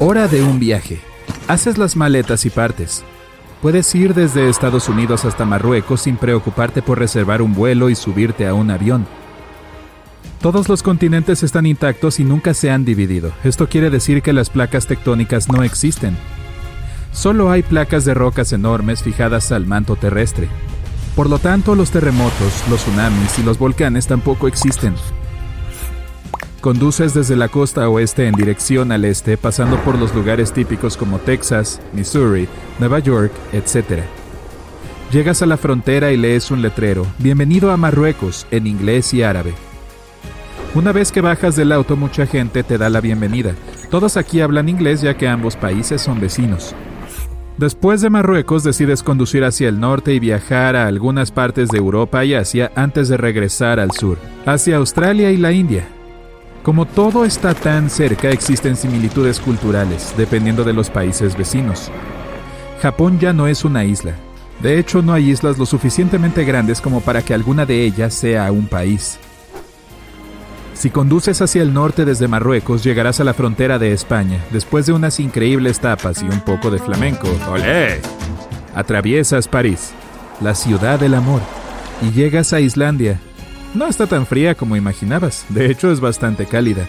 Hora 0.00 0.28
de 0.28 0.44
un 0.44 0.60
viaje. 0.60 1.00
Haces 1.48 1.76
las 1.76 1.96
maletas 1.96 2.46
y 2.46 2.50
partes. 2.50 3.02
Puedes 3.60 3.92
ir 3.96 4.14
desde 4.14 4.48
Estados 4.48 4.88
Unidos 4.88 5.24
hasta 5.24 5.44
Marruecos 5.44 6.02
sin 6.02 6.16
preocuparte 6.16 6.82
por 6.82 7.00
reservar 7.00 7.42
un 7.42 7.52
vuelo 7.52 7.90
y 7.90 7.96
subirte 7.96 8.46
a 8.46 8.54
un 8.54 8.70
avión. 8.70 9.08
Todos 10.40 10.68
los 10.68 10.84
continentes 10.84 11.42
están 11.42 11.66
intactos 11.66 12.20
y 12.20 12.24
nunca 12.24 12.54
se 12.54 12.70
han 12.70 12.84
dividido. 12.84 13.32
Esto 13.42 13.68
quiere 13.68 13.90
decir 13.90 14.22
que 14.22 14.32
las 14.32 14.50
placas 14.50 14.86
tectónicas 14.86 15.48
no 15.48 15.64
existen. 15.64 16.16
Solo 17.10 17.50
hay 17.50 17.64
placas 17.64 18.04
de 18.04 18.14
rocas 18.14 18.52
enormes 18.52 19.02
fijadas 19.02 19.50
al 19.50 19.66
manto 19.66 19.96
terrestre. 19.96 20.46
Por 21.16 21.28
lo 21.28 21.40
tanto, 21.40 21.74
los 21.74 21.90
terremotos, 21.90 22.62
los 22.70 22.84
tsunamis 22.84 23.40
y 23.40 23.42
los 23.42 23.58
volcanes 23.58 24.06
tampoco 24.06 24.46
existen. 24.46 24.94
Conduces 26.68 27.14
desde 27.14 27.34
la 27.34 27.48
costa 27.48 27.88
oeste 27.88 28.26
en 28.26 28.34
dirección 28.34 28.92
al 28.92 29.06
este, 29.06 29.38
pasando 29.38 29.82
por 29.84 29.98
los 29.98 30.14
lugares 30.14 30.52
típicos 30.52 30.98
como 30.98 31.18
Texas, 31.18 31.80
Missouri, 31.94 32.46
Nueva 32.78 32.98
York, 32.98 33.32
etc. 33.54 34.02
Llegas 35.10 35.40
a 35.40 35.46
la 35.46 35.56
frontera 35.56 36.12
y 36.12 36.18
lees 36.18 36.50
un 36.50 36.60
letrero, 36.60 37.06
Bienvenido 37.20 37.72
a 37.72 37.78
Marruecos, 37.78 38.46
en 38.50 38.66
inglés 38.66 39.14
y 39.14 39.22
árabe. 39.22 39.54
Una 40.74 40.92
vez 40.92 41.10
que 41.10 41.22
bajas 41.22 41.56
del 41.56 41.72
auto 41.72 41.96
mucha 41.96 42.26
gente 42.26 42.62
te 42.62 42.76
da 42.76 42.90
la 42.90 43.00
bienvenida. 43.00 43.54
Todos 43.90 44.18
aquí 44.18 44.42
hablan 44.42 44.68
inglés 44.68 45.00
ya 45.00 45.16
que 45.16 45.26
ambos 45.26 45.56
países 45.56 46.02
son 46.02 46.20
vecinos. 46.20 46.74
Después 47.56 48.02
de 48.02 48.10
Marruecos 48.10 48.62
decides 48.62 49.02
conducir 49.02 49.42
hacia 49.42 49.70
el 49.70 49.80
norte 49.80 50.12
y 50.12 50.20
viajar 50.20 50.76
a 50.76 50.86
algunas 50.86 51.30
partes 51.30 51.70
de 51.70 51.78
Europa 51.78 52.26
y 52.26 52.34
Asia 52.34 52.70
antes 52.74 53.08
de 53.08 53.16
regresar 53.16 53.80
al 53.80 53.92
sur, 53.92 54.18
hacia 54.44 54.76
Australia 54.76 55.30
y 55.30 55.38
la 55.38 55.52
India. 55.52 55.88
Como 56.62 56.86
todo 56.86 57.24
está 57.24 57.54
tan 57.54 57.88
cerca, 57.88 58.30
existen 58.30 58.76
similitudes 58.76 59.40
culturales, 59.40 60.14
dependiendo 60.16 60.64
de 60.64 60.72
los 60.72 60.90
países 60.90 61.36
vecinos. 61.36 61.90
Japón 62.82 63.18
ya 63.18 63.32
no 63.32 63.46
es 63.46 63.64
una 63.64 63.84
isla. 63.84 64.14
De 64.60 64.78
hecho, 64.78 65.02
no 65.02 65.12
hay 65.12 65.30
islas 65.30 65.56
lo 65.56 65.66
suficientemente 65.66 66.44
grandes 66.44 66.80
como 66.80 67.00
para 67.00 67.22
que 67.22 67.32
alguna 67.32 67.64
de 67.64 67.84
ellas 67.84 68.12
sea 68.12 68.50
un 68.50 68.66
país. 68.66 69.18
Si 70.74 70.90
conduces 70.90 71.40
hacia 71.42 71.62
el 71.62 71.72
norte 71.72 72.04
desde 72.04 72.28
Marruecos, 72.28 72.84
llegarás 72.84 73.18
a 73.18 73.24
la 73.24 73.34
frontera 73.34 73.78
de 73.78 73.92
España, 73.92 74.44
después 74.52 74.86
de 74.86 74.92
unas 74.92 75.18
increíbles 75.18 75.80
tapas 75.80 76.22
y 76.22 76.26
un 76.26 76.40
poco 76.40 76.70
de 76.70 76.78
flamenco. 76.78 77.28
¡Olé! 77.50 78.00
Atraviesas 78.74 79.48
París, 79.48 79.90
la 80.40 80.54
ciudad 80.54 81.00
del 81.00 81.14
amor, 81.14 81.40
y 82.00 82.12
llegas 82.12 82.52
a 82.52 82.60
Islandia, 82.60 83.20
no 83.74 83.86
está 83.86 84.06
tan 84.06 84.26
fría 84.26 84.54
como 84.54 84.76
imaginabas, 84.76 85.46
de 85.48 85.70
hecho 85.70 85.90
es 85.90 86.00
bastante 86.00 86.46
cálida. 86.46 86.86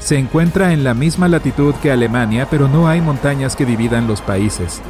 Se 0.00 0.18
encuentra 0.18 0.72
en 0.72 0.84
la 0.84 0.92
misma 0.92 1.28
latitud 1.28 1.74
que 1.76 1.90
Alemania, 1.90 2.46
pero 2.50 2.68
no 2.68 2.88
hay 2.88 3.00
montañas 3.00 3.56
que 3.56 3.64
dividan 3.64 4.06
los 4.06 4.20
países. 4.20 4.82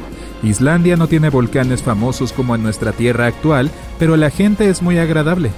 Islandia 0.43 0.97
no 0.97 1.07
tiene 1.07 1.29
volcanes 1.29 1.81
famosos 1.81 2.33
como 2.33 2.53
en 2.55 2.63
nuestra 2.63 2.91
tierra 2.91 3.27
actual, 3.27 3.71
pero 3.97 4.17
la 4.17 4.29
gente 4.29 4.69
es 4.69 4.81
muy 4.81 4.97
agradable. 4.97 5.51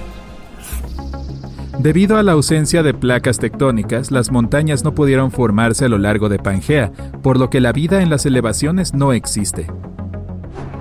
Debido 1.78 2.16
a 2.16 2.22
la 2.22 2.32
ausencia 2.32 2.82
de 2.82 2.94
placas 2.94 3.38
tectónicas, 3.38 4.10
las 4.10 4.30
montañas 4.30 4.82
no 4.82 4.94
pudieron 4.94 5.30
formarse 5.30 5.84
a 5.84 5.88
lo 5.88 5.98
largo 5.98 6.28
de 6.28 6.38
Pangea, 6.38 6.92
por 7.22 7.38
lo 7.38 7.50
que 7.50 7.60
la 7.60 7.72
vida 7.72 8.02
en 8.02 8.10
las 8.10 8.26
elevaciones 8.26 8.94
no 8.94 9.12
existe. 9.12 9.66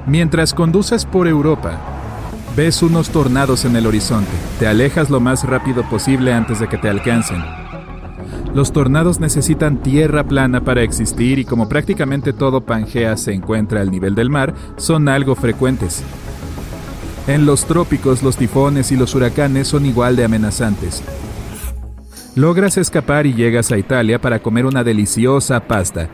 Mientras 0.07 0.53
conduces 0.53 1.05
por 1.05 1.27
Europa, 1.27 1.96
Ves 2.57 2.81
unos 2.81 3.11
tornados 3.11 3.65
en 3.65 3.75
el 3.75 3.85
horizonte. 3.85 4.31
Te 4.57 4.65
alejas 4.65 5.11
lo 5.11 5.19
más 5.19 5.43
rápido 5.43 5.87
posible 5.87 6.33
antes 6.33 6.59
de 6.59 6.67
que 6.67 6.79
te 6.79 6.89
alcancen. 6.89 7.37
Los 8.55 8.73
tornados 8.73 9.19
necesitan 9.19 9.83
tierra 9.83 10.23
plana 10.23 10.61
para 10.61 10.81
existir 10.81 11.37
y 11.37 11.45
como 11.45 11.69
prácticamente 11.69 12.33
todo 12.33 12.61
Pangea 12.61 13.15
se 13.15 13.31
encuentra 13.31 13.81
al 13.81 13.91
nivel 13.91 14.15
del 14.15 14.31
mar, 14.31 14.55
son 14.77 15.07
algo 15.07 15.35
frecuentes. 15.35 16.01
En 17.27 17.45
los 17.45 17.67
trópicos 17.67 18.23
los 18.23 18.37
tifones 18.37 18.91
y 18.91 18.95
los 18.95 19.13
huracanes 19.13 19.67
son 19.67 19.85
igual 19.85 20.15
de 20.15 20.25
amenazantes. 20.25 21.03
Logras 22.33 22.77
escapar 22.77 23.27
y 23.27 23.35
llegas 23.35 23.71
a 23.71 23.77
Italia 23.77 24.19
para 24.19 24.39
comer 24.39 24.65
una 24.65 24.83
deliciosa 24.83 25.59
pasta, 25.59 26.09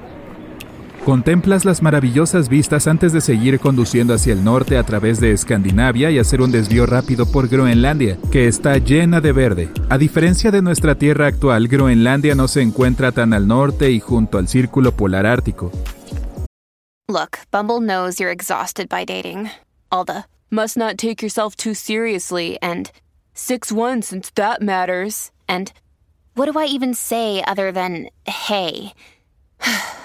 Contemplas 1.06 1.66
las 1.66 1.82
maravillosas 1.82 2.48
vistas 2.48 2.88
antes 2.88 3.12
de 3.12 3.20
seguir 3.20 3.60
conduciendo 3.60 4.14
hacia 4.14 4.32
el 4.32 4.42
norte 4.42 4.78
a 4.78 4.84
través 4.84 5.20
de 5.20 5.34
Escandinavia 5.34 6.10
y 6.12 6.18
hacer 6.18 6.40
un 6.40 6.50
desvío 6.50 6.86
rápido 6.86 7.30
por 7.30 7.50
Groenlandia, 7.50 8.18
que 8.32 8.48
está 8.48 8.78
llena 8.78 9.20
de 9.20 9.34
verde. 9.34 9.70
A 9.90 9.98
diferencia 9.98 10.50
de 10.50 10.62
nuestra 10.62 10.96
Tierra 10.96 11.28
actual, 11.28 11.68
Groenlandia 11.68 12.36
no 12.36 12.48
se 12.48 12.62
encuentra 12.62 13.12
tan 13.12 13.34
al 13.34 13.50
norte 13.50 13.92
y 13.92 14.00
junto 14.00 14.38
al 14.38 14.48
círculo 14.48 14.94
polar 14.94 15.26
ártico. 15.26 15.72
Look, 17.10 17.40
Bumble 17.52 17.82
knows 17.82 18.18
you're 18.18 18.32
exhausted 18.32 18.88
by 18.88 19.04
dating. 19.04 19.50
All 19.92 20.06
the 20.06 20.24
must 20.50 20.78
not 20.78 20.96
take 20.96 21.22
yourself 21.22 21.58
too 21.58 21.74
seriously 21.74 22.58
and 22.62 22.92
6-1 23.36 24.04
since 24.04 24.32
that 24.36 24.62
matters. 24.62 25.32
And 25.50 25.74
what 26.36 26.50
do 26.50 26.58
I 26.58 26.66
even 26.66 26.94
say 26.94 27.44
other 27.46 27.74
than 27.74 28.08
hey? 28.26 28.94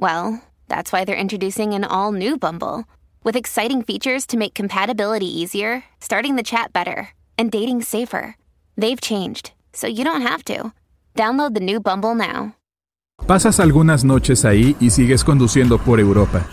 Well, 0.00 0.40
that's 0.68 0.92
why 0.92 1.04
they're 1.04 1.16
introducing 1.16 1.74
an 1.74 1.82
all 1.82 2.12
new 2.12 2.38
Bumble 2.38 2.84
with 3.24 3.34
exciting 3.34 3.82
features 3.82 4.26
to 4.28 4.36
make 4.36 4.54
compatibility 4.54 5.26
easier, 5.26 5.82
starting 6.00 6.36
the 6.36 6.44
chat 6.44 6.72
better, 6.72 7.08
and 7.36 7.50
dating 7.50 7.82
safer. 7.82 8.36
They've 8.76 9.00
changed, 9.00 9.50
so 9.72 9.88
you 9.88 10.04
don't 10.04 10.22
have 10.22 10.44
to. 10.44 10.72
Download 11.16 11.52
the 11.52 11.60
new 11.60 11.80
Bumble 11.80 12.14
now. 12.14 12.54
Pasas 13.26 13.58
algunas 13.58 14.04
noches 14.04 14.44
ahí 14.44 14.76
y 14.78 14.90
sigues 14.90 15.24
conduciendo 15.24 15.78
por 15.78 15.98
Europa. 15.98 16.46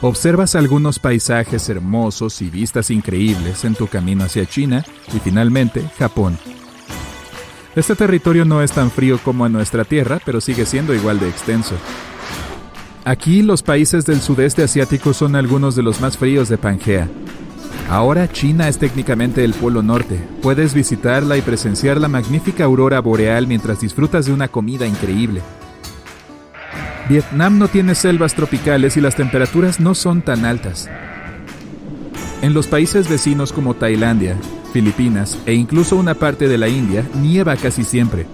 Observas 0.00 0.54
algunos 0.54 1.00
paisajes 1.00 1.68
hermosos 1.68 2.40
y 2.42 2.48
vistas 2.48 2.90
increíbles 2.90 3.64
en 3.64 3.74
tu 3.74 3.88
camino 3.88 4.22
hacia 4.22 4.46
China 4.46 4.84
y 5.12 5.18
finalmente 5.18 5.82
Japón. 5.98 6.38
Este 7.74 7.96
territorio 7.96 8.44
no 8.44 8.62
es 8.62 8.70
tan 8.70 8.92
frío 8.92 9.18
como 9.24 9.46
en 9.46 9.52
nuestra 9.52 9.84
tierra, 9.84 10.20
pero 10.24 10.40
sigue 10.40 10.64
siendo 10.64 10.94
igual 10.94 11.18
de 11.18 11.28
extenso. 11.28 11.74
Aquí 13.06 13.42
los 13.42 13.62
países 13.62 14.06
del 14.06 14.22
sudeste 14.22 14.62
asiático 14.62 15.12
son 15.12 15.36
algunos 15.36 15.76
de 15.76 15.82
los 15.82 16.00
más 16.00 16.16
fríos 16.16 16.48
de 16.48 16.56
Pangea. 16.56 17.06
Ahora 17.90 18.32
China 18.32 18.66
es 18.66 18.78
técnicamente 18.78 19.44
el 19.44 19.52
Polo 19.52 19.82
Norte. 19.82 20.18
Puedes 20.40 20.72
visitarla 20.72 21.36
y 21.36 21.42
presenciar 21.42 22.00
la 22.00 22.08
magnífica 22.08 22.64
aurora 22.64 23.00
boreal 23.00 23.46
mientras 23.46 23.80
disfrutas 23.80 24.24
de 24.24 24.32
una 24.32 24.48
comida 24.48 24.86
increíble. 24.86 25.42
Vietnam 27.06 27.58
no 27.58 27.68
tiene 27.68 27.94
selvas 27.94 28.34
tropicales 28.34 28.96
y 28.96 29.02
las 29.02 29.16
temperaturas 29.16 29.80
no 29.80 29.94
son 29.94 30.22
tan 30.22 30.46
altas. 30.46 30.88
En 32.40 32.54
los 32.54 32.68
países 32.68 33.10
vecinos 33.10 33.52
como 33.52 33.74
Tailandia, 33.74 34.38
Filipinas 34.72 35.38
e 35.44 35.52
incluso 35.52 35.96
una 35.96 36.14
parte 36.14 36.48
de 36.48 36.56
la 36.56 36.68
India, 36.68 37.04
nieva 37.20 37.54
casi 37.56 37.84
siempre. 37.84 38.26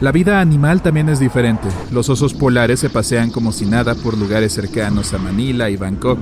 La 0.00 0.12
vida 0.12 0.42
animal 0.42 0.82
también 0.82 1.08
es 1.08 1.18
diferente. 1.18 1.68
Los 1.90 2.10
osos 2.10 2.34
polares 2.34 2.80
se 2.80 2.90
pasean 2.90 3.30
como 3.30 3.50
si 3.50 3.64
nada 3.64 3.94
por 3.94 4.18
lugares 4.18 4.52
cercanos 4.52 5.14
a 5.14 5.18
Manila 5.18 5.70
y 5.70 5.76
Bangkok. 5.78 6.18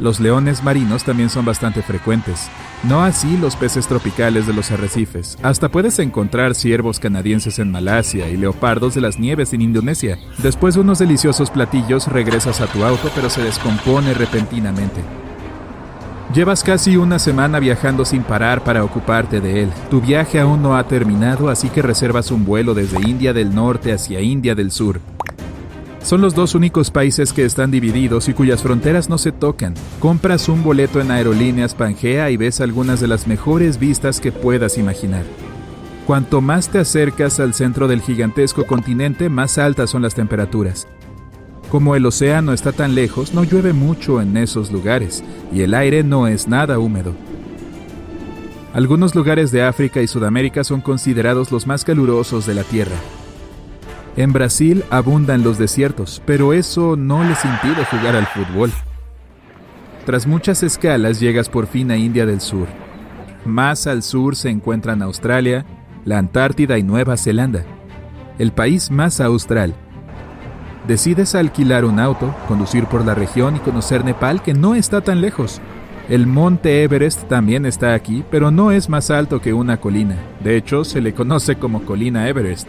Los 0.00 0.20
leones 0.20 0.62
marinos 0.62 1.02
también 1.02 1.28
son 1.28 1.44
bastante 1.44 1.82
frecuentes. 1.82 2.48
No 2.84 3.02
así 3.02 3.36
los 3.36 3.56
peces 3.56 3.88
tropicales 3.88 4.46
de 4.46 4.52
los 4.52 4.70
arrecifes. 4.70 5.36
Hasta 5.42 5.68
puedes 5.68 5.98
encontrar 5.98 6.54
ciervos 6.54 7.00
canadienses 7.00 7.58
en 7.58 7.72
Malasia 7.72 8.28
y 8.28 8.36
leopardos 8.36 8.94
de 8.94 9.00
las 9.00 9.18
nieves 9.18 9.52
en 9.52 9.62
Indonesia. 9.62 10.18
Después 10.38 10.74
de 10.74 10.82
unos 10.82 11.00
deliciosos 11.00 11.50
platillos 11.50 12.06
regresas 12.06 12.60
a 12.60 12.66
tu 12.66 12.84
auto 12.84 13.10
pero 13.16 13.30
se 13.30 13.42
descompone 13.42 14.14
repentinamente. 14.14 15.21
Llevas 16.34 16.64
casi 16.64 16.96
una 16.96 17.18
semana 17.18 17.60
viajando 17.60 18.06
sin 18.06 18.22
parar 18.22 18.64
para 18.64 18.84
ocuparte 18.84 19.42
de 19.42 19.64
él. 19.64 19.70
Tu 19.90 20.00
viaje 20.00 20.40
aún 20.40 20.62
no 20.62 20.74
ha 20.78 20.88
terminado, 20.88 21.50
así 21.50 21.68
que 21.68 21.82
reservas 21.82 22.30
un 22.30 22.46
vuelo 22.46 22.72
desde 22.72 23.06
India 23.06 23.34
del 23.34 23.54
Norte 23.54 23.92
hacia 23.92 24.22
India 24.22 24.54
del 24.54 24.70
Sur. 24.70 25.00
Son 26.02 26.22
los 26.22 26.34
dos 26.34 26.54
únicos 26.54 26.90
países 26.90 27.34
que 27.34 27.44
están 27.44 27.70
divididos 27.70 28.30
y 28.30 28.32
cuyas 28.32 28.62
fronteras 28.62 29.10
no 29.10 29.18
se 29.18 29.30
tocan. 29.30 29.74
Compras 30.00 30.48
un 30.48 30.64
boleto 30.64 31.02
en 31.02 31.10
Aerolíneas 31.10 31.74
Pangea 31.74 32.30
y 32.30 32.38
ves 32.38 32.62
algunas 32.62 32.98
de 32.98 33.08
las 33.08 33.26
mejores 33.26 33.78
vistas 33.78 34.18
que 34.18 34.32
puedas 34.32 34.78
imaginar. 34.78 35.24
Cuanto 36.06 36.40
más 36.40 36.70
te 36.70 36.78
acercas 36.78 37.40
al 37.40 37.52
centro 37.52 37.88
del 37.88 38.00
gigantesco 38.00 38.64
continente, 38.64 39.28
más 39.28 39.58
altas 39.58 39.90
son 39.90 40.00
las 40.00 40.14
temperaturas. 40.14 40.88
Como 41.72 41.96
el 41.96 42.04
océano 42.04 42.52
está 42.52 42.72
tan 42.72 42.94
lejos, 42.94 43.32
no 43.32 43.44
llueve 43.44 43.72
mucho 43.72 44.20
en 44.20 44.36
esos 44.36 44.70
lugares 44.70 45.24
y 45.54 45.62
el 45.62 45.72
aire 45.72 46.04
no 46.04 46.26
es 46.26 46.46
nada 46.46 46.78
húmedo. 46.78 47.14
Algunos 48.74 49.14
lugares 49.14 49.50
de 49.52 49.62
África 49.62 50.02
y 50.02 50.06
Sudamérica 50.06 50.64
son 50.64 50.82
considerados 50.82 51.50
los 51.50 51.66
más 51.66 51.82
calurosos 51.82 52.44
de 52.44 52.54
la 52.56 52.62
Tierra. 52.64 52.96
En 54.18 54.34
Brasil 54.34 54.84
abundan 54.90 55.42
los 55.42 55.56
desiertos, 55.56 56.20
pero 56.26 56.52
eso 56.52 56.94
no 56.94 57.24
les 57.24 57.42
impide 57.42 57.86
jugar 57.86 58.16
al 58.16 58.26
fútbol. 58.26 58.70
Tras 60.04 60.26
muchas 60.26 60.62
escalas 60.62 61.20
llegas 61.20 61.48
por 61.48 61.66
fin 61.66 61.90
a 61.90 61.96
India 61.96 62.26
del 62.26 62.42
Sur. 62.42 62.66
Más 63.46 63.86
al 63.86 64.02
sur 64.02 64.36
se 64.36 64.50
encuentran 64.50 65.00
Australia, 65.00 65.64
la 66.04 66.18
Antártida 66.18 66.76
y 66.76 66.82
Nueva 66.82 67.16
Zelanda, 67.16 67.64
el 68.38 68.52
país 68.52 68.90
más 68.90 69.22
austral. 69.22 69.74
Decides 70.86 71.36
alquilar 71.36 71.84
un 71.84 72.00
auto, 72.00 72.34
conducir 72.48 72.86
por 72.86 73.04
la 73.04 73.14
región 73.14 73.56
y 73.56 73.60
conocer 73.60 74.04
Nepal, 74.04 74.42
que 74.42 74.52
no 74.52 74.74
está 74.74 75.00
tan 75.00 75.20
lejos. 75.20 75.60
El 76.08 76.26
monte 76.26 76.82
Everest 76.82 77.28
también 77.28 77.64
está 77.64 77.94
aquí, 77.94 78.24
pero 78.30 78.50
no 78.50 78.72
es 78.72 78.88
más 78.88 79.10
alto 79.10 79.40
que 79.40 79.54
una 79.54 79.76
colina. 79.76 80.16
De 80.42 80.56
hecho, 80.56 80.84
se 80.84 81.00
le 81.00 81.14
conoce 81.14 81.54
como 81.54 81.82
colina 81.82 82.28
Everest. 82.28 82.68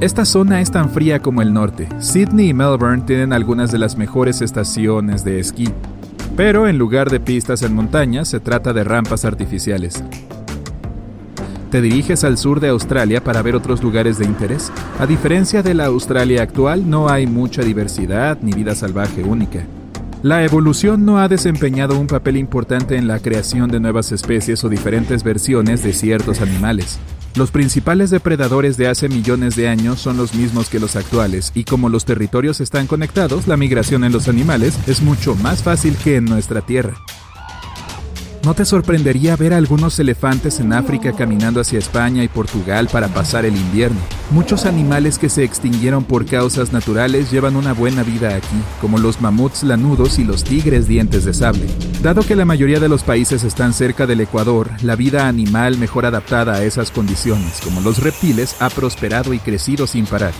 Esta 0.00 0.24
zona 0.24 0.60
es 0.60 0.70
tan 0.70 0.90
fría 0.90 1.20
como 1.20 1.42
el 1.42 1.52
norte. 1.52 1.88
Sydney 1.98 2.50
y 2.50 2.54
Melbourne 2.54 3.02
tienen 3.04 3.32
algunas 3.32 3.72
de 3.72 3.78
las 3.78 3.96
mejores 3.96 4.40
estaciones 4.40 5.24
de 5.24 5.40
esquí, 5.40 5.68
pero 6.36 6.68
en 6.68 6.78
lugar 6.78 7.10
de 7.10 7.18
pistas 7.18 7.62
en 7.62 7.74
montañas 7.74 8.28
se 8.28 8.38
trata 8.38 8.72
de 8.72 8.84
rampas 8.84 9.24
artificiales. 9.24 10.04
Te 11.70 11.82
diriges 11.82 12.24
al 12.24 12.38
sur 12.38 12.60
de 12.60 12.68
Australia 12.68 13.22
para 13.22 13.42
ver 13.42 13.54
otros 13.54 13.82
lugares 13.82 14.18
de 14.18 14.24
interés. 14.24 14.72
A 14.98 15.06
diferencia 15.06 15.62
de 15.62 15.74
la 15.74 15.86
Australia 15.86 16.42
actual, 16.42 16.88
no 16.88 17.10
hay 17.10 17.26
mucha 17.26 17.60
diversidad 17.60 18.38
ni 18.40 18.52
vida 18.52 18.74
salvaje 18.74 19.22
única. 19.22 19.66
La 20.22 20.42
evolución 20.44 21.04
no 21.04 21.18
ha 21.18 21.28
desempeñado 21.28 21.98
un 21.98 22.06
papel 22.06 22.38
importante 22.38 22.96
en 22.96 23.06
la 23.06 23.18
creación 23.20 23.70
de 23.70 23.80
nuevas 23.80 24.12
especies 24.12 24.64
o 24.64 24.70
diferentes 24.70 25.22
versiones 25.22 25.82
de 25.82 25.92
ciertos 25.92 26.40
animales. 26.40 26.98
Los 27.36 27.50
principales 27.50 28.08
depredadores 28.08 28.78
de 28.78 28.88
hace 28.88 29.10
millones 29.10 29.54
de 29.54 29.68
años 29.68 30.00
son 30.00 30.16
los 30.16 30.34
mismos 30.34 30.70
que 30.70 30.80
los 30.80 30.96
actuales, 30.96 31.52
y 31.54 31.64
como 31.64 31.90
los 31.90 32.06
territorios 32.06 32.60
están 32.60 32.86
conectados, 32.86 33.46
la 33.46 33.58
migración 33.58 34.04
en 34.04 34.12
los 34.12 34.26
animales 34.26 34.76
es 34.88 35.02
mucho 35.02 35.36
más 35.36 35.62
fácil 35.62 35.96
que 35.96 36.16
en 36.16 36.24
nuestra 36.24 36.62
Tierra. 36.62 36.94
¿No 38.44 38.54
te 38.54 38.64
sorprendería 38.64 39.36
ver 39.36 39.52
algunos 39.52 39.98
elefantes 39.98 40.60
en 40.60 40.72
África 40.72 41.12
caminando 41.12 41.60
hacia 41.60 41.78
España 41.78 42.22
y 42.22 42.28
Portugal 42.28 42.88
para 42.90 43.08
pasar 43.08 43.44
el 43.44 43.56
invierno? 43.56 43.98
Muchos 44.30 44.64
animales 44.64 45.18
que 45.18 45.28
se 45.28 45.44
extinguieron 45.44 46.04
por 46.04 46.24
causas 46.24 46.72
naturales 46.72 47.30
llevan 47.30 47.56
una 47.56 47.74
buena 47.74 48.02
vida 48.02 48.34
aquí, 48.34 48.56
como 48.80 48.98
los 48.98 49.20
mamuts 49.20 49.64
lanudos 49.64 50.18
y 50.18 50.24
los 50.24 50.44
tigres 50.44 50.86
dientes 50.86 51.24
de 51.24 51.34
sable. 51.34 51.66
Dado 52.02 52.22
que 52.22 52.36
la 52.36 52.44
mayoría 52.44 52.80
de 52.80 52.88
los 52.88 53.02
países 53.02 53.44
están 53.44 53.72
cerca 53.72 54.06
del 54.06 54.20
Ecuador, 54.20 54.70
la 54.82 54.96
vida 54.96 55.28
animal 55.28 55.76
mejor 55.76 56.06
adaptada 56.06 56.54
a 56.54 56.62
esas 56.62 56.90
condiciones, 56.90 57.60
como 57.62 57.80
los 57.80 58.02
reptiles, 58.02 58.56
ha 58.60 58.70
prosperado 58.70 59.34
y 59.34 59.40
crecido 59.40 59.86
sin 59.86 60.06
parar. 60.06 60.32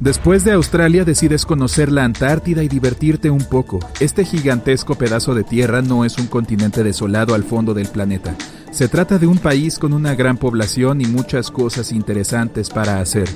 Después 0.00 0.44
de 0.44 0.52
Australia 0.52 1.04
decides 1.04 1.46
conocer 1.46 1.92
la 1.92 2.04
Antártida 2.04 2.64
y 2.64 2.68
divertirte 2.68 3.30
un 3.30 3.44
poco. 3.44 3.78
Este 4.00 4.24
gigantesco 4.24 4.96
pedazo 4.96 5.34
de 5.34 5.44
tierra 5.44 5.82
no 5.82 6.04
es 6.04 6.18
un 6.18 6.26
continente 6.26 6.82
desolado 6.82 7.34
al 7.34 7.44
fondo 7.44 7.74
del 7.74 7.88
planeta. 7.88 8.34
Se 8.72 8.88
trata 8.88 9.18
de 9.18 9.28
un 9.28 9.38
país 9.38 9.78
con 9.78 9.92
una 9.92 10.16
gran 10.16 10.36
población 10.36 11.00
y 11.00 11.06
muchas 11.06 11.50
cosas 11.50 11.92
interesantes 11.92 12.70
para 12.70 12.98
hacer. 12.98 13.28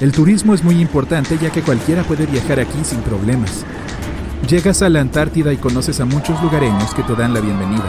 El 0.00 0.12
turismo 0.12 0.52
es 0.52 0.62
muy 0.62 0.80
importante 0.80 1.38
ya 1.40 1.50
que 1.50 1.62
cualquiera 1.62 2.02
puede 2.02 2.26
viajar 2.26 2.60
aquí 2.60 2.84
sin 2.84 3.00
problemas. 3.00 3.64
Llegas 4.48 4.82
a 4.82 4.90
la 4.90 5.00
Antártida 5.00 5.52
y 5.52 5.56
conoces 5.56 5.98
a 6.00 6.04
muchos 6.04 6.40
lugareños 6.42 6.92
que 6.94 7.02
te 7.04 7.14
dan 7.14 7.32
la 7.32 7.40
bienvenida. 7.40 7.88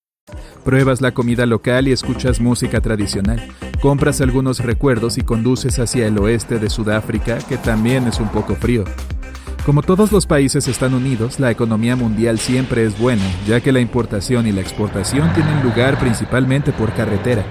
Pruebas 0.63 1.01
la 1.01 1.11
comida 1.11 1.47
local 1.47 1.87
y 1.87 1.91
escuchas 1.91 2.39
música 2.39 2.81
tradicional. 2.81 3.41
Compras 3.81 4.21
algunos 4.21 4.59
recuerdos 4.59 5.17
y 5.17 5.21
conduces 5.21 5.79
hacia 5.79 6.05
el 6.05 6.19
oeste 6.19 6.59
de 6.59 6.69
Sudáfrica, 6.69 7.39
que 7.39 7.57
también 7.57 8.07
es 8.07 8.19
un 8.19 8.29
poco 8.29 8.55
frío. 8.55 8.83
Como 9.65 9.81
todos 9.81 10.11
los 10.11 10.27
países 10.27 10.67
están 10.67 10.93
unidos, 10.93 11.39
la 11.39 11.51
economía 11.51 11.95
mundial 11.95 12.39
siempre 12.39 12.85
es 12.85 12.97
buena, 12.97 13.23
ya 13.47 13.61
que 13.61 13.71
la 13.71 13.79
importación 13.79 14.47
y 14.47 14.51
la 14.51 14.61
exportación 14.61 15.33
tienen 15.33 15.63
lugar 15.63 15.99
principalmente 15.99 16.71
por 16.71 16.93
carretera. 16.93 17.43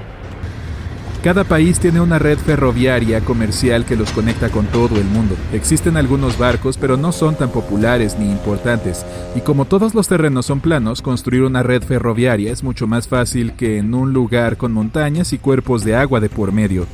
Cada 1.23 1.45
país 1.45 1.79
tiene 1.79 2.01
una 2.01 2.19
red 2.19 2.39
ferroviaria 2.39 3.21
comercial 3.21 3.85
que 3.85 3.95
los 3.95 4.11
conecta 4.11 4.49
con 4.49 4.65
todo 4.65 4.97
el 4.97 5.05
mundo. 5.05 5.37
Existen 5.53 5.99
algunos 5.99 6.39
barcos, 6.39 6.79
pero 6.79 6.97
no 6.97 7.13
son 7.13 7.35
tan 7.35 7.51
populares 7.51 8.19
ni 8.19 8.31
importantes. 8.31 9.05
Y 9.35 9.43
como 9.43 9.67
todos 9.67 9.95
los 9.95 10.09
terrenos 10.09 10.47
son 10.47 10.61
planos, 10.61 11.03
construir 11.03 11.43
una 11.43 11.63
red 11.63 11.83
ferroviaria 11.83 12.51
es 12.51 12.63
mucho 12.63 12.87
más 12.87 13.07
fácil 13.07 13.53
que 13.53 13.77
en 13.77 13.93
un 13.93 14.15
lugar 14.15 14.57
con 14.57 14.73
montañas 14.73 15.35
y 15.35 15.39
cuerpos 15.39 15.85
de 15.85 15.95
agua 15.95 16.21
de 16.21 16.31
por 16.31 16.53
medio. 16.53 16.87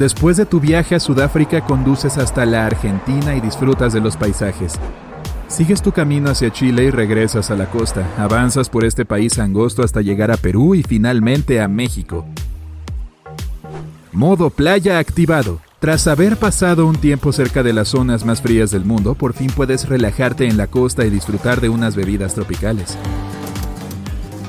Después 0.00 0.36
de 0.36 0.46
tu 0.46 0.58
viaje 0.58 0.96
a 0.96 1.00
Sudáfrica, 1.00 1.60
conduces 1.60 2.18
hasta 2.18 2.44
la 2.44 2.66
Argentina 2.66 3.36
y 3.36 3.40
disfrutas 3.40 3.92
de 3.92 4.00
los 4.00 4.16
paisajes. 4.16 4.80
Sigues 5.48 5.80
tu 5.80 5.92
camino 5.92 6.30
hacia 6.30 6.52
Chile 6.52 6.84
y 6.84 6.90
regresas 6.90 7.50
a 7.50 7.56
la 7.56 7.70
costa. 7.70 8.06
Avanzas 8.18 8.68
por 8.68 8.84
este 8.84 9.06
país 9.06 9.38
angosto 9.38 9.82
hasta 9.82 10.02
llegar 10.02 10.30
a 10.30 10.36
Perú 10.36 10.74
y 10.74 10.82
finalmente 10.82 11.60
a 11.60 11.68
México. 11.68 12.26
Modo 14.12 14.50
playa 14.50 14.98
activado. 14.98 15.60
Tras 15.80 16.06
haber 16.06 16.36
pasado 16.36 16.86
un 16.86 16.96
tiempo 16.96 17.32
cerca 17.32 17.62
de 17.62 17.72
las 17.72 17.88
zonas 17.88 18.26
más 18.26 18.42
frías 18.42 18.70
del 18.70 18.84
mundo, 18.84 19.14
por 19.14 19.32
fin 19.32 19.48
puedes 19.48 19.88
relajarte 19.88 20.46
en 20.46 20.56
la 20.58 20.66
costa 20.66 21.06
y 21.06 21.10
disfrutar 21.10 21.60
de 21.60 21.70
unas 21.70 21.96
bebidas 21.96 22.34
tropicales. 22.34 22.98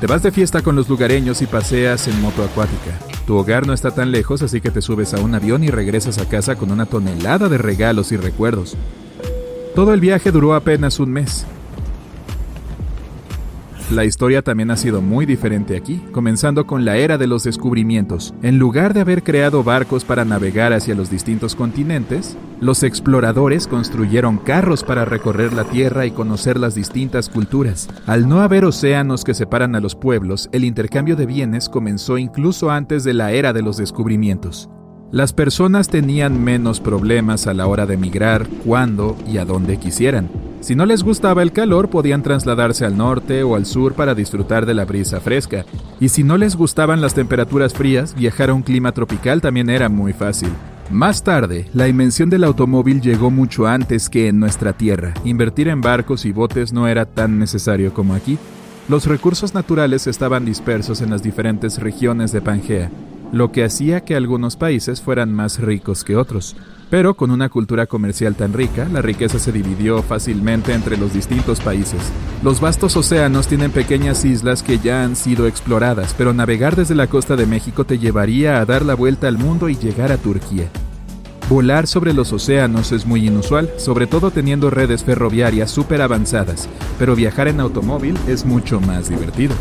Te 0.01 0.08
vas 0.08 0.22
de 0.22 0.32
fiesta 0.32 0.62
con 0.62 0.75
los 0.75 0.89
lugareños 0.89 1.41
y 1.41 1.46
paseas 1.46 2.08
en 2.08 2.20
moto 2.22 2.44
acuática. 2.44 3.00
Tu 3.25 3.36
hogar 3.36 3.65
no 3.68 3.74
está 3.74 3.91
tan 3.91 4.12
lejos, 4.12 4.41
así 4.41 4.60
que 4.60 4.72
te 4.72 4.82
subes 4.82 5.13
a 5.13 5.20
un 5.20 5.34
avión 5.36 5.63
y 5.63 5.70
regresas 5.70 6.18
a 6.18 6.27
casa 6.27 6.56
con 6.56 6.72
una 6.72 6.86
tonelada 6.86 7.48
de 7.48 7.58
regalos 7.58 8.12
y 8.12 8.18
recuerdos. 8.18 8.75
Todo 9.79 9.93
el 9.93 10.01
viaje 10.01 10.33
duró 10.33 10.55
apenas 10.55 11.00
un 11.00 11.09
mes. 11.09 11.45
La 13.91 14.03
historia 14.03 14.41
también 14.41 14.71
ha 14.71 14.75
sido 14.75 15.01
muy 15.01 15.25
diferente 15.25 15.77
aquí, 15.77 16.03
comenzando 16.12 16.67
con 16.67 16.83
la 16.83 16.98
era 16.98 17.17
de 17.17 17.27
los 17.27 17.45
descubrimientos. 17.45 18.33
En 18.43 18.59
lugar 18.59 18.93
de 18.93 19.00
haber 19.00 19.24
creado 19.24 19.63
barcos 19.63 20.03
para 20.03 20.25
navegar 20.25 20.74
hacia 20.74 20.95
los 20.95 21.09
distintos 21.09 21.55
continentes, 21.55 22.36
los 22.59 22.83
exploradores 22.83 23.67
construyeron 23.67 24.38
carros 24.38 24.83
para 24.83 25.05
recorrer 25.05 25.53
la 25.53 25.63
Tierra 25.63 26.05
y 26.05 26.12
conocer 26.12 26.59
las 26.59 26.75
distintas 26.75 27.29
culturas. 27.29 27.88
Al 28.05 28.27
no 28.27 28.41
haber 28.41 28.65
océanos 28.65 29.24
que 29.24 29.33
separan 29.33 29.77
a 29.77 29.79
los 29.79 29.95
pueblos, 29.95 30.50
el 30.51 30.65
intercambio 30.65 31.15
de 31.15 31.25
bienes 31.25 31.69
comenzó 31.69 32.17
incluso 32.17 32.69
antes 32.69 33.05
de 33.05 33.13
la 33.13 33.31
era 33.31 33.53
de 33.53 33.62
los 33.62 33.77
descubrimientos. 33.77 34.69
Las 35.12 35.34
personas 35.34 35.89
tenían 35.89 36.44
menos 36.44 36.80
problemas 36.80 37.48
a 37.48 37.56
la 37.56 37.66
hora 37.66 37.88
de 37.88 37.98
migrar 37.98 38.48
cuando 38.63 39.18
y 39.28 39.39
a 39.39 39.46
donde 39.46 39.78
quisieran. 39.78 40.30
Si 40.62 40.75
no 40.75 40.86
les 40.86 41.01
gustaba 41.01 41.42
el 41.42 41.51
calor, 41.51 41.89
podían 41.89 42.22
trasladarse 42.22 42.86
al 42.86 42.96
norte 42.96 43.42
o 43.42 43.56
al 43.56 43.66
sur 43.66 43.94
para 43.94 44.13
disfrutar 44.13 44.68
de 44.68 44.75
la 44.75 44.86
brisa 44.86 45.20
fresca. 45.20 45.66
Y 46.00 46.10
si 46.10 46.24
no 46.24 46.38
les 46.38 46.56
gustaban 46.56 47.01
las 47.01 47.16
temperaturas 47.16 47.74
frías, 47.74 48.13
viajar 48.13 48.51
a 48.51 48.54
un 48.54 48.62
clima 48.62 48.92
tropical 48.92 49.42
también 49.42 49.72
era 49.72 49.89
muy 49.89 50.13
fácil. 50.13 50.50
Más 50.92 51.24
tarde, 51.24 51.68
la 51.74 51.88
invención 51.88 52.30
del 52.30 52.44
automóvil 52.44 53.01
llegó 53.01 53.32
mucho 53.32 53.66
antes 53.66 54.10
que 54.10 54.28
en 54.28 54.39
nuestra 54.39 54.74
tierra. 54.74 55.16
Invertir 55.24 55.70
en 55.70 55.82
barcos 55.82 56.24
y 56.25 56.32
botes 56.32 56.72
no 56.72 56.88
era 56.88 57.06
tan 57.06 57.39
necesario 57.39 57.96
como 57.96 58.13
aquí. 58.13 58.38
Los 58.88 59.08
recursos 59.08 59.56
naturales 59.56 60.06
estaban 60.06 60.46
dispersos 60.46 61.01
en 61.01 61.10
las 61.10 61.24
diferentes 61.24 61.80
regiones 61.80 62.32
de 62.32 62.42
Pangea, 62.42 62.92
lo 63.31 63.51
que 63.51 63.63
hacía 63.63 64.01
que 64.01 64.15
algunos 64.15 64.55
países 64.55 65.01
fueran 65.01 65.33
más 65.33 65.59
ricos 65.59 66.03
que 66.03 66.15
otros. 66.15 66.55
Pero 66.89 67.13
con 67.13 67.29
una 67.29 67.50
cultura 67.50 67.86
comercial 67.86 68.36
tan 68.36 68.53
rica, 68.53 68.88
la 68.91 69.03
riqueza 69.03 69.38
se 69.38 69.51
dividió 69.51 70.01
fácilmente 70.01 70.74
entre 70.74 70.98
los 70.98 71.13
distintos 71.13 71.59
países. 71.59 72.01
Los 72.43 72.59
vastos 72.59 72.98
océanos 72.98 73.48
tienen 73.48 73.71
pequeñas 73.71 74.25
islas 74.25 74.63
que 74.63 74.79
ya 74.79 75.03
han 75.03 75.15
sido 75.15 75.45
exploradas, 75.45 76.15
pero 76.17 76.33
navegar 76.33 76.75
desde 76.75 76.95
la 76.95 77.05
costa 77.05 77.36
de 77.36 77.45
México 77.45 77.86
te 77.86 78.00
llevaría 78.00 78.59
a 78.59 78.65
dar 78.65 78.83
la 78.83 78.95
vuelta 78.95 79.27
al 79.27 79.38
mundo 79.38 79.69
y 79.69 79.75
llegar 79.75 80.12
a 80.12 80.17
Turquía. 80.17 80.69
Volar 81.48 81.88
sobre 81.88 82.13
los 82.13 82.31
océanos 82.33 82.91
es 82.91 83.05
muy 83.05 83.25
inusual, 83.27 83.69
sobre 83.77 84.07
todo 84.07 84.31
teniendo 84.31 84.69
redes 84.69 85.03
ferroviarias 85.03 85.69
súper 85.69 86.01
avanzadas, 86.01 86.69
pero 86.98 87.15
viajar 87.15 87.48
en 87.48 87.59
automóvil 87.59 88.15
es 88.27 88.45
mucho 88.45 88.79
más 88.79 89.09
divertido. 89.09 89.55